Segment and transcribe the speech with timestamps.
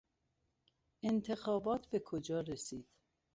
[1.03, 2.87] انتخابات به کجا رسید؟